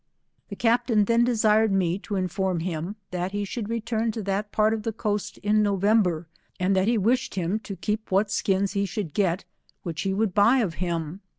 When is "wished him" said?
6.97-7.59